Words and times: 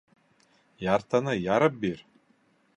Яртыны 0.85 1.37
ярып 1.43 1.79
бир! 1.87 2.05